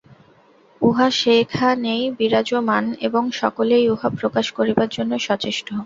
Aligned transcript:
উহা 0.81 1.07
সেখানেই 1.19 2.03
বিরাজমান, 2.19 2.85
এবং 3.01 3.23
সকলেই 3.31 3.85
উহা 3.89 4.09
প্রকাশ 4.19 4.45
করিবার 4.57 4.89
জন্য 4.89 5.11
সচেষ্ট। 5.19 5.67